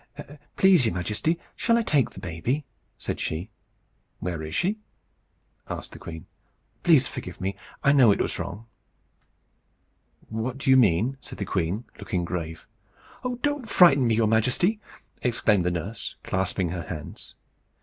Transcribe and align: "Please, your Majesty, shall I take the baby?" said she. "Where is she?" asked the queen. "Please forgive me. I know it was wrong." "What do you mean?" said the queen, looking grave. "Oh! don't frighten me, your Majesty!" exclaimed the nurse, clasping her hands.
"Please, 0.55 0.87
your 0.87 0.95
Majesty, 0.95 1.39
shall 1.55 1.77
I 1.77 1.83
take 1.83 2.09
the 2.09 2.19
baby?" 2.19 2.65
said 2.97 3.19
she. 3.19 3.51
"Where 4.17 4.41
is 4.41 4.55
she?" 4.55 4.79
asked 5.69 5.91
the 5.91 5.99
queen. 5.99 6.25
"Please 6.81 7.07
forgive 7.07 7.39
me. 7.39 7.55
I 7.83 7.91
know 7.91 8.11
it 8.11 8.19
was 8.19 8.39
wrong." 8.39 8.65
"What 10.29 10.57
do 10.57 10.71
you 10.71 10.75
mean?" 10.75 11.17
said 11.21 11.37
the 11.37 11.45
queen, 11.45 11.83
looking 11.99 12.25
grave. 12.25 12.65
"Oh! 13.23 13.35
don't 13.43 13.69
frighten 13.69 14.07
me, 14.07 14.15
your 14.15 14.25
Majesty!" 14.27 14.79
exclaimed 15.21 15.67
the 15.67 15.69
nurse, 15.69 16.15
clasping 16.23 16.69
her 16.69 16.81
hands. 16.87 17.35